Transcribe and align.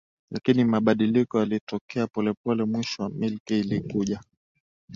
lakini 0.31 0.63
mabadiliko 0.63 1.39
yalitokea 1.39 2.07
polepole 2.07 2.63
Mwisho 2.63 3.03
wa 3.03 3.09
milki 3.09 3.59
ilikuja 3.59 4.21